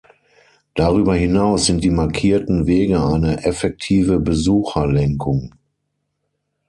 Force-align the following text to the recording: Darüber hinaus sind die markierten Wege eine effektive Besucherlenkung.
Darüber 0.73 1.13
hinaus 1.13 1.67
sind 1.67 1.83
die 1.83 1.91
markierten 1.91 2.65
Wege 2.65 3.05
eine 3.05 3.43
effektive 3.45 4.19
Besucherlenkung. 4.19 5.53